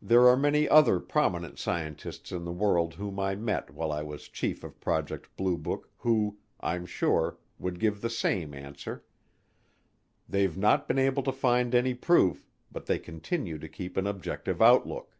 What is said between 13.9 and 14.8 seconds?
an objective